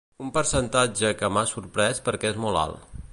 [0.27, 3.01] Un percentatge que m’ha sorprès perquè és molt alt.